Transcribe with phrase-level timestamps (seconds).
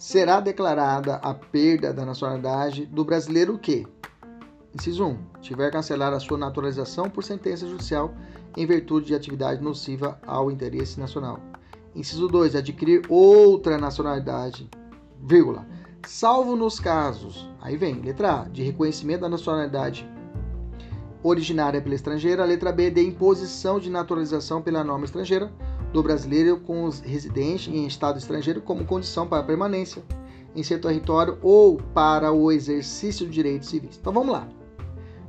[0.00, 3.86] será declarada a perda da nacionalidade do brasileiro que,
[4.74, 8.14] inciso 1, tiver cancelado a sua naturalização por sentença judicial
[8.56, 11.38] em virtude de atividade nociva ao interesse nacional.
[11.94, 14.70] Inciso 2, adquirir outra nacionalidade,
[15.22, 15.66] vírgula,
[16.06, 20.08] salvo nos casos, aí vem, letra A, de reconhecimento da nacionalidade
[21.22, 25.52] originária pela estrangeira, letra B, de imposição de naturalização pela norma estrangeira,
[25.92, 30.02] do brasileiro com os residentes em estado estrangeiro como condição para permanência
[30.54, 33.96] em seu território ou para o exercício de direitos civis.
[34.00, 34.48] Então vamos lá.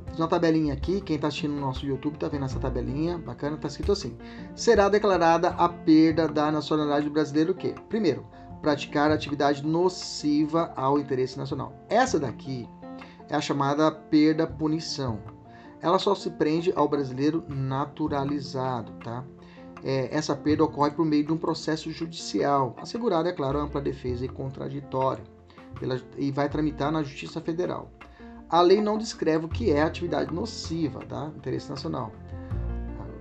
[0.08, 3.56] Fiz uma tabelinha aqui, quem está assistindo no nosso YouTube está vendo essa tabelinha, bacana,
[3.56, 4.16] está escrito assim.
[4.54, 7.74] Será declarada a perda da nacionalidade do brasileiro o quê?
[7.88, 8.26] Primeiro,
[8.60, 11.72] praticar atividade nociva ao interesse nacional.
[11.88, 12.68] Essa daqui
[13.30, 15.18] é a chamada perda-punição.
[15.80, 19.24] Ela só se prende ao brasileiro naturalizado, tá?
[19.84, 24.24] É, essa perda ocorre por meio de um processo judicial, assegurado, é claro, ampla defesa
[24.24, 25.24] e contraditório,
[25.78, 27.90] pela, e vai tramitar na Justiça Federal.
[28.48, 31.30] A lei não descreve o que é atividade nociva, tá?
[31.36, 32.12] Interesse nacional.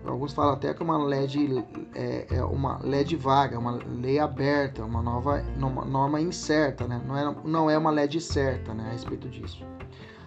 [0.05, 1.63] Alguns falam até que é uma lei de,
[1.95, 7.01] é, é uma lei de vaga, uma lei aberta, uma nova uma norma incerta, né?
[7.05, 8.87] Não é, não é uma lei de certa, né?
[8.87, 9.63] A respeito disso.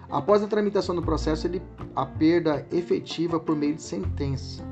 [0.09, 1.61] Após a tramitação do processo, ele,
[1.95, 4.63] a perda efetiva por meio de sentença.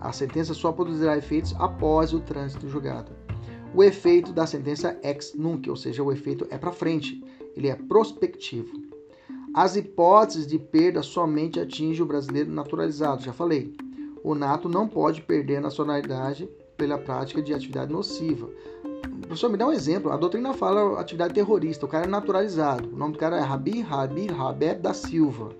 [0.00, 3.12] A sentença só produzirá efeitos após o trânsito julgado.
[3.74, 7.22] O efeito da sentença ex nunc, ou seja, o efeito é para frente,
[7.56, 8.90] ele é prospectivo.
[9.54, 13.74] As hipóteses de perda somente atingem o brasileiro naturalizado, já falei.
[14.22, 18.48] O nato não pode perder a nacionalidade pela prática de atividade nociva.
[19.22, 20.10] Professor, me dá um exemplo.
[20.10, 21.86] A doutrina fala atividade terrorista.
[21.86, 22.88] O cara é naturalizado.
[22.92, 25.50] O nome do cara é Rabi Rabi Rabeb da Silva.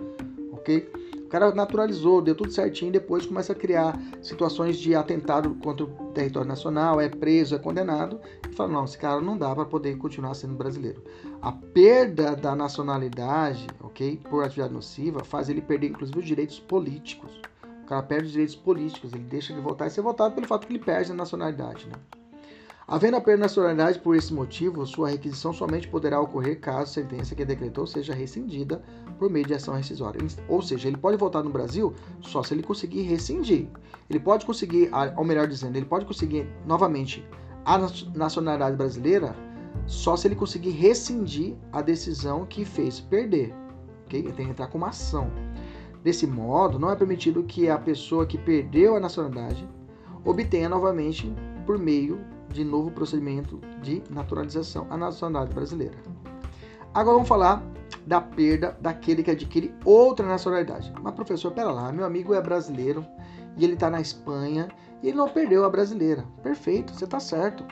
[0.53, 0.91] Ok?
[1.31, 6.49] Cara naturalizou, deu tudo certinho, depois começa a criar situações de atentado contra o território
[6.49, 10.35] nacional, é preso, é condenado, e fala, não, esse cara não dá para poder continuar
[10.35, 11.05] sendo brasileiro.
[11.41, 17.41] A perda da nacionalidade, ok, por atividade nociva, faz ele perder, inclusive, os direitos políticos.
[17.85, 20.67] O cara perde os direitos políticos, ele deixa de votar e ser votado pelo fato
[20.67, 22.20] que ele perde a nacionalidade, né?
[22.91, 27.45] Havendo perda nacionalidade por esse motivo, sua requisição somente poderá ocorrer caso a sentença que
[27.45, 28.83] decretou seja rescindida
[29.17, 30.21] por meio de ação rescisória.
[30.49, 33.69] Ou seja, ele pode votar no Brasil só se ele conseguir rescindir.
[34.09, 37.25] Ele pode conseguir, ou melhor dizendo, ele pode conseguir novamente
[37.65, 37.79] a
[38.13, 39.37] nacionalidade brasileira
[39.87, 43.55] só se ele conseguir rescindir a decisão que fez perder.
[44.13, 45.31] Ele tem que entrar com uma ação.
[46.03, 49.65] Desse modo, não é permitido que a pessoa que perdeu a nacionalidade
[50.25, 51.33] obtenha novamente
[51.65, 52.19] por meio
[52.53, 55.97] de novo procedimento de naturalização à nacionalidade brasileira.
[56.93, 57.63] Agora vamos falar
[58.07, 60.93] da perda daquele que adquire outra nacionalidade.
[61.01, 63.07] Mas professor, pera lá, meu amigo é brasileiro
[63.57, 64.69] e ele está na Espanha
[65.03, 66.25] e ele não perdeu a brasileira.
[66.43, 67.65] Perfeito, você está certo.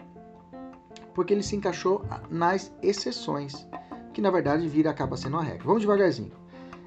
[1.14, 3.66] Porque ele se encaixou nas exceções,
[4.12, 5.64] que na verdade vira acaba sendo a regra.
[5.64, 6.32] Vamos devagarzinho.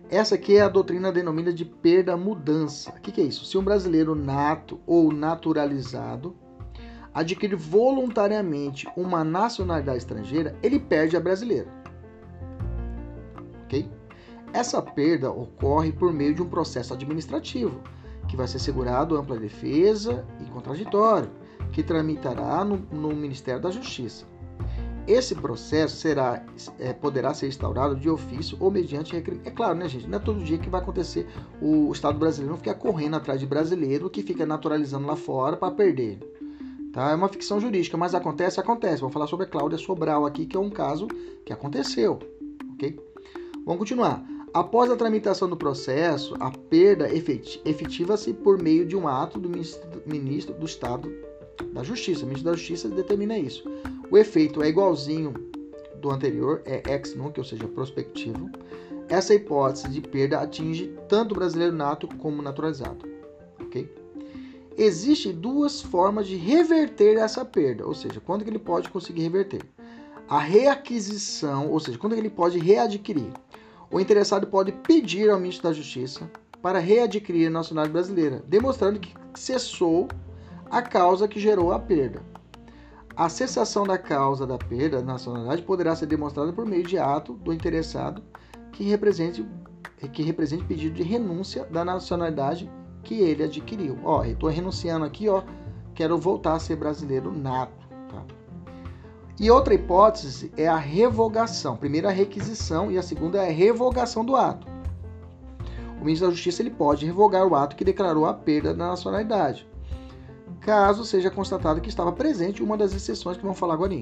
[0.10, 2.92] Essa aqui é a doutrina denominada de perda-mudança.
[2.92, 3.46] O que, que é isso?
[3.46, 6.36] Se um brasileiro nato ou naturalizado
[7.14, 11.68] adquire voluntariamente uma nacionalidade estrangeira, ele perde a brasileira.
[13.66, 13.90] Ok?
[14.54, 17.82] Essa perda ocorre por meio de um processo administrativo,
[18.28, 21.30] que vai ser segurado ampla defesa e contraditório,
[21.72, 24.26] que tramitará no, no Ministério da Justiça.
[25.08, 26.46] Esse processo será,
[26.80, 29.48] é, poderá ser instaurado de ofício ou mediante requerimento.
[29.48, 30.08] É claro, né, gente?
[30.08, 31.28] Não é todo dia que vai acontecer
[31.62, 35.74] o Estado brasileiro não ficar correndo atrás de brasileiro que fica naturalizando lá fora para
[35.74, 36.20] perder.
[36.92, 37.12] Tá?
[37.12, 39.00] É uma ficção jurídica, mas acontece, acontece.
[39.00, 41.08] Vamos falar sobre a Cláudia Sobral aqui, que é um caso
[41.46, 42.20] que aconteceu.
[42.74, 43.00] Ok?
[43.66, 44.26] Vamos continuar.
[44.54, 49.50] Após a tramitação do processo, a perda efetiva-se por meio de um ato do
[50.06, 51.10] ministro do Estado
[51.72, 52.24] da Justiça.
[52.24, 53.64] O ministro da Justiça determina isso.
[54.10, 55.34] O efeito é igualzinho
[56.02, 58.50] do anterior, é ex nunc, ou seja, prospectivo.
[59.08, 63.08] Essa hipótese de perda atinge tanto o brasileiro nato como o naturalizado.
[63.62, 63.90] Ok?
[64.78, 69.62] Existem duas formas de reverter essa perda, ou seja, quando que ele pode conseguir reverter?
[70.30, 73.32] A reaquisição, ou seja, quando que ele pode readquirir?
[73.92, 76.32] O interessado pode pedir ao ministro da Justiça
[76.62, 80.08] para readquirir a nacionalidade brasileira, demonstrando que cessou
[80.70, 82.22] a causa que gerou a perda.
[83.14, 87.34] A cessação da causa da perda da nacionalidade poderá ser demonstrada por meio de ato
[87.34, 88.24] do interessado
[88.72, 89.46] que represente,
[90.14, 92.72] que represente pedido de renúncia da nacionalidade
[93.04, 93.98] que ele adquiriu.
[94.04, 95.44] Ó, eu estou renunciando aqui, ó,
[95.94, 97.88] quero voltar a ser brasileiro nato.
[98.10, 98.24] Tá?
[99.40, 101.76] E outra hipótese é a revogação.
[101.76, 104.68] Primeiro a requisição e a segunda é a revogação do ato.
[106.00, 109.68] O ministro da Justiça ele pode revogar o ato que declarou a perda da nacionalidade,
[110.60, 113.94] caso seja constatado que estava presente uma das exceções que vamos falar agora.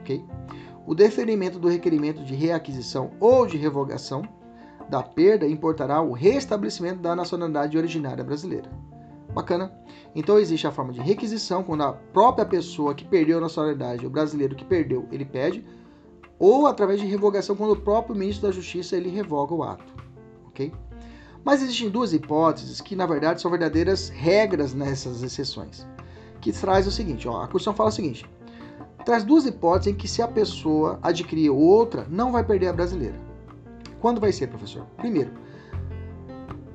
[0.00, 0.24] Ok?
[0.86, 4.22] o deferimento do requerimento de reaquisição ou de revogação
[4.88, 8.70] da perda importará o restabelecimento da nacionalidade originária brasileira.
[9.34, 9.72] Bacana?
[10.14, 14.10] Então existe a forma de requisição, quando a própria pessoa que perdeu a nacionalidade, o
[14.10, 15.64] brasileiro que perdeu, ele pede,
[16.38, 19.92] ou através de revogação, quando o próprio ministro da Justiça ele revoga o ato.
[20.46, 20.72] Ok?
[21.44, 25.86] Mas existem duas hipóteses que, na verdade, são verdadeiras regras nessas exceções.
[26.40, 28.24] Que traz o seguinte: ó, a Constituição fala o seguinte:
[29.04, 33.33] traz duas hipóteses em que, se a pessoa adquirir outra, não vai perder a brasileira.
[34.04, 34.84] Quando vai ser, professor?
[34.98, 35.30] Primeiro,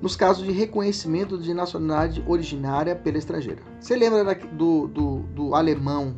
[0.02, 3.62] nos casos de reconhecimento de nacionalidade originária pela estrangeira.
[3.80, 6.16] Você lembra do, do, do alemão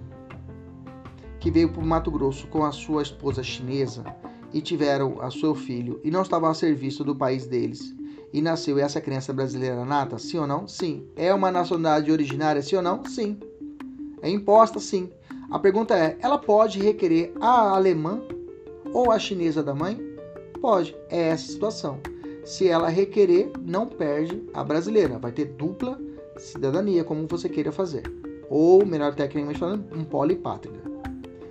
[1.38, 4.06] que veio para o Mato Grosso com a sua esposa chinesa
[4.54, 7.94] e tiveram a seu filho e não estavam a serviço do país deles
[8.31, 10.18] e nasceu essa criança brasileira nata?
[10.18, 10.66] Sim ou não?
[10.66, 11.06] Sim.
[11.18, 12.62] É uma nacionalidade originária?
[12.62, 13.04] Sim ou não?
[13.04, 13.38] Sim.
[14.22, 14.80] É imposta?
[14.80, 15.12] Sim.
[15.52, 18.22] A pergunta é: ela pode requerer a alemã
[18.94, 20.11] ou a chinesa da mãe?
[20.62, 20.96] Pode.
[21.10, 22.00] É essa situação.
[22.46, 25.18] Se ela requerer, não perde a brasileira.
[25.18, 26.00] Vai ter dupla
[26.38, 28.04] cidadania, como você queira fazer.
[28.50, 30.80] Ou, melhor tecnicamente falando, um polipátrica.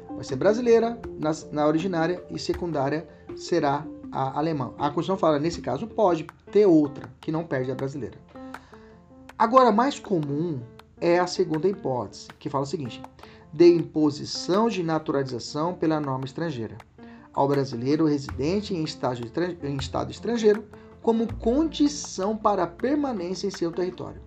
[0.09, 4.73] Vai ser brasileira na, na originária e secundária será a alemã.
[4.79, 8.19] A Constituição fala, nesse caso, pode ter outra, que não perde a brasileira.
[9.39, 10.61] Agora, mais comum
[11.01, 13.01] é a segunda hipótese, que fala o seguinte:
[13.53, 16.77] de imposição de naturalização pela norma estrangeira
[17.41, 18.85] ao brasileiro residente em,
[19.63, 20.63] em estado estrangeiro
[21.01, 24.21] como condição para permanência em seu território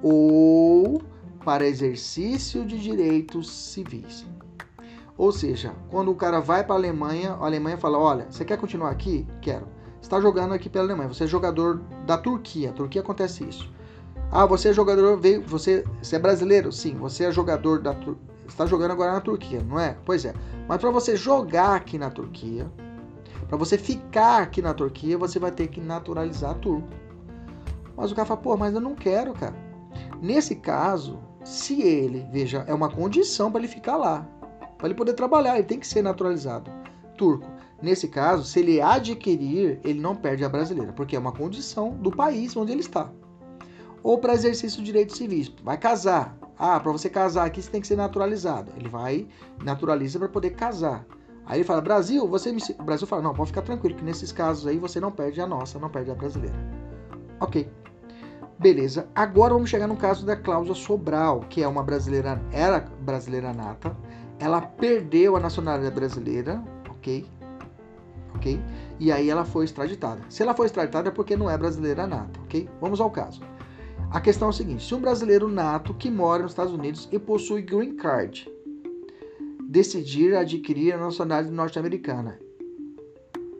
[0.00, 1.02] ou
[1.44, 4.24] para exercício de direitos civis.
[5.18, 8.58] Ou seja, quando o cara vai para a Alemanha, a Alemanha fala: Olha, você quer
[8.58, 9.26] continuar aqui?
[9.42, 9.66] Quero.
[10.00, 11.08] Está jogando aqui pela Alemanha.
[11.08, 12.70] Você é jogador da Turquia.
[12.72, 13.72] Turquia acontece isso.
[14.30, 16.70] Ah, você é jogador, veio, você, você é brasileiro?
[16.70, 17.96] Sim, você é jogador da.
[18.46, 19.96] Está jogando agora na Turquia, não é?
[20.04, 20.34] Pois é.
[20.68, 22.70] Mas para você jogar aqui na Turquia,
[23.48, 26.88] para você ficar aqui na Turquia, você vai ter que naturalizar turco.
[27.96, 29.54] Mas o cara fala, pô, mas eu não quero, cara.
[30.20, 34.26] Nesse caso, se ele, veja, é uma condição para ele ficar lá.
[34.76, 36.70] Para ele poder trabalhar, ele tem que ser naturalizado
[37.16, 37.50] turco.
[37.82, 42.10] Nesse caso, se ele adquirir, ele não perde a brasileira, porque é uma condição do
[42.10, 43.10] país onde ele está.
[44.02, 46.38] Ou para exercício de direitos civis, vai casar.
[46.58, 48.72] Ah, para você casar aqui você tem que ser naturalizado.
[48.76, 49.28] Ele vai
[49.62, 51.04] naturaliza para poder casar.
[51.44, 54.32] Aí ele fala: "Brasil, você me O Brasil fala: "Não, pode ficar tranquilo que nesses
[54.32, 56.56] casos aí você não perde a nossa, não perde a brasileira".
[57.40, 57.68] OK.
[58.58, 59.06] Beleza.
[59.14, 63.94] Agora vamos chegar no caso da Cláudia Sobral, que é uma brasileira, era brasileira nata,
[64.38, 67.26] ela perdeu a nacionalidade brasileira, ok?
[68.34, 68.60] Ok?
[68.98, 70.22] E aí ela foi extraditada.
[70.30, 72.68] Se ela foi extraditada é porque não é brasileira nata, ok?
[72.80, 73.42] Vamos ao caso.
[74.10, 77.18] A questão é o seguinte: se um brasileiro nato que mora nos Estados Unidos e
[77.18, 78.50] possui green card
[79.60, 82.38] decidir adquirir a nacionalidade norte-americana,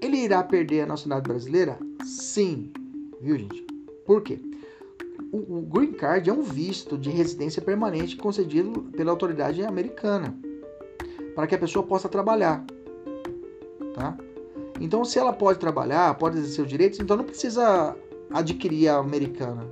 [0.00, 1.78] ele irá perder a nacionalidade brasileira?
[2.04, 2.72] Sim.
[3.20, 3.66] Viu, gente?
[4.06, 4.38] Por quê?
[5.32, 10.36] O, o green card é um visto de residência permanente concedido pela autoridade americana
[11.34, 12.64] para que a pessoa possa trabalhar.
[13.94, 14.16] Tá?
[14.80, 17.94] Então, se ela pode trabalhar, pode exercer os direitos, então não precisa
[18.30, 19.66] adquirir a americana.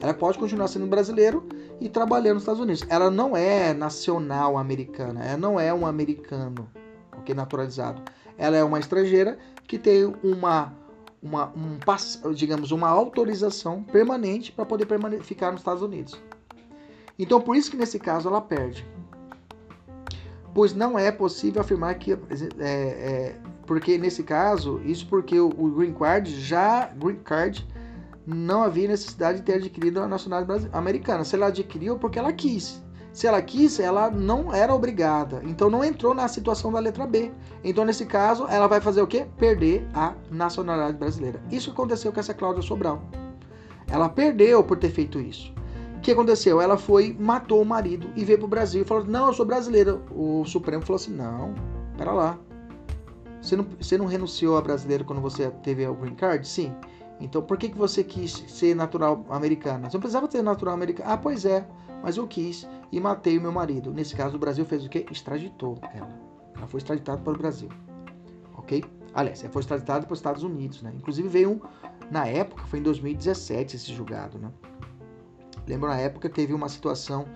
[0.00, 1.46] Ela pode continuar sendo brasileiro
[1.80, 2.84] e trabalhando nos Estados Unidos.
[2.88, 6.68] Ela não é nacional americana, ela não é um americano,
[7.16, 8.02] ok, naturalizado.
[8.36, 10.72] Ela é uma estrangeira que tem uma,
[11.22, 14.86] uma um, digamos, uma autorização permanente para poder
[15.22, 16.20] ficar nos Estados Unidos.
[17.18, 18.86] Então, por isso que nesse caso ela perde
[20.58, 22.16] pois não é possível afirmar que é,
[22.58, 27.64] é, porque nesse caso isso porque o, o, green card já green card
[28.34, 32.82] não havia necessidade de ter adquirido a nacionalidade americana se ela adquiriu porque ela quis
[33.12, 37.32] se ela quis ela não era obrigada então não entrou na situação da letra B
[37.64, 42.20] então nesse caso ela vai fazer o que perder a nacionalidade brasileira isso aconteceu com
[42.20, 43.02] essa Cláudia Sobral
[43.90, 45.56] ela perdeu por ter feito isso
[45.96, 46.60] o que aconteceu?
[46.60, 50.00] Ela foi, matou o marido e veio pro Brasil e falou: Não, eu sou brasileira.
[50.12, 51.52] O Supremo falou assim: Não,
[51.96, 52.38] pera lá.
[53.42, 56.46] Você não, você não renunciou a brasileiro quando você teve o green card?
[56.46, 56.72] Sim.
[57.20, 59.90] Então por que, que você quis ser natural americana?
[59.90, 61.12] Você não precisava ter natural americana.
[61.12, 61.66] Ah, pois é,
[62.02, 63.92] mas eu quis e matei o meu marido.
[63.92, 65.06] Nesse caso, o Brasil fez o quê?
[65.10, 66.10] Extraditou ela.
[66.56, 67.68] Ela foi extraditada para o Brasil.
[68.56, 68.84] Ok?
[69.14, 70.92] Aliás, ela foi extraditada para os Estados Unidos, né?
[70.96, 71.60] Inclusive veio um,
[72.10, 74.50] na época, foi em 2017 esse julgado, né?
[75.66, 77.26] Lembro na época teve uma situação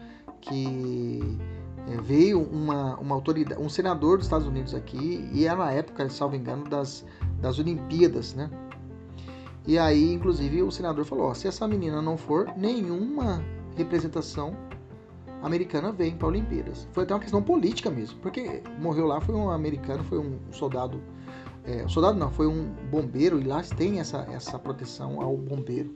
[0.40, 1.38] que
[1.86, 6.08] é, veio uma, uma autoridade, um senador dos Estados Unidos aqui, e era na época,
[6.08, 7.04] salvo engano, das,
[7.40, 8.50] das Olimpíadas, né?
[9.66, 13.42] E aí, inclusive, o senador falou: ó, se essa menina não for nenhuma
[13.76, 14.56] representação
[15.42, 16.86] americana vem para Olimpíadas.
[16.92, 21.02] Foi até uma questão política mesmo, porque morreu lá foi um americano, foi um soldado,
[21.64, 25.92] é, soldado não, foi um bombeiro e lá tem essa, essa proteção ao bombeiro.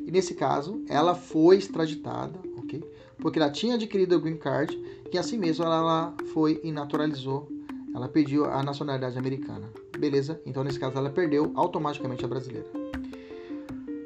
[0.00, 2.82] E nesse caso, ela foi extraditada, ok?
[3.18, 4.76] Porque ela tinha adquirido o green card
[5.12, 7.48] e assim mesmo ela, ela foi e naturalizou,
[7.94, 9.70] ela pediu a nacionalidade americana.
[9.96, 10.40] Beleza?
[10.46, 12.79] Então nesse caso ela perdeu automaticamente a brasileira.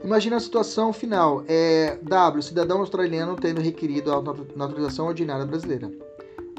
[0.05, 1.43] Imagina a situação final.
[1.49, 4.23] É, w, cidadão australiano tendo requerido a
[4.55, 5.91] naturalização ordinária brasileira.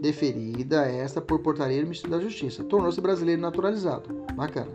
[0.01, 2.63] Deferida esta por portaria do Ministério da Justiça.
[2.63, 4.09] Tornou-se brasileiro naturalizado.
[4.33, 4.71] Bacana.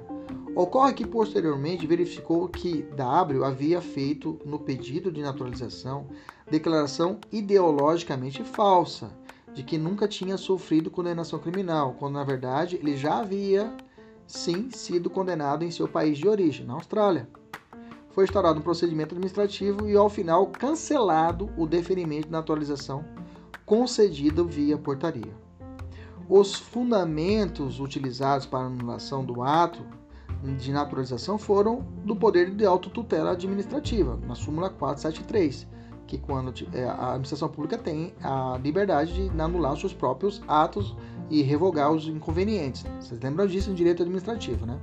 [0.54, 6.06] Ocorre que posteriormente verificou que W havia feito no pedido de naturalização
[6.48, 9.10] declaração ideologicamente falsa
[9.52, 13.72] de que nunca tinha sofrido condenação criminal, quando na verdade ele já havia
[14.28, 17.28] sim sido condenado em seu país de origem, na Austrália
[18.10, 23.04] foi instaurado um procedimento administrativo e, ao final, cancelado o deferimento de naturalização
[23.64, 25.32] concedido via portaria.
[26.28, 29.84] Os fundamentos utilizados para a anulação do ato
[30.58, 35.66] de naturalização foram do poder de autotutela administrativa, na súmula 473,
[36.06, 40.96] que quando é, a administração pública tem a liberdade de anular os seus próprios atos
[41.28, 42.84] e revogar os inconvenientes.
[43.00, 44.80] Vocês lembram disso em direito administrativo, né?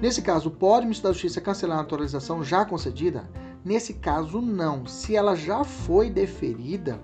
[0.00, 3.28] Nesse caso, pode o Ministério da Justiça cancelar a naturalização já concedida?
[3.64, 4.86] Nesse caso, não.
[4.86, 6.98] Se ela já foi deferida,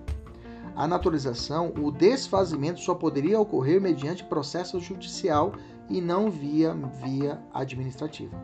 [0.75, 5.53] a naturalização, o desfazimento só poderia ocorrer mediante processo judicial
[5.89, 6.73] e não via
[7.03, 8.35] via administrativa.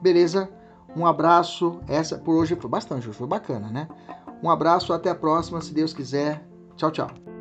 [0.00, 0.50] Beleza?
[0.96, 1.80] Um abraço.
[1.88, 3.88] Essa por hoje foi bastante, foi bacana, né?
[4.42, 6.46] Um abraço, até a próxima, se Deus quiser.
[6.76, 7.33] Tchau, tchau.